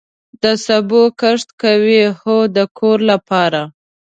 د 0.41 0.43
سبو 0.65 1.01
کښت 1.21 1.49
کوئ؟ 1.61 1.99
هو، 2.19 2.37
د 2.55 2.57
کور 2.77 2.97
لپاره 3.11 3.61